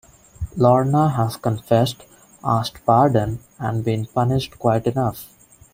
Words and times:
Lorna 0.57 1.09
has 1.11 1.37
confessed, 1.37 2.05
asked 2.43 2.83
pardon, 2.87 3.37
and 3.59 3.83
been 3.83 4.07
punished 4.07 4.57
quite 4.57 4.87
enough. 4.87 5.27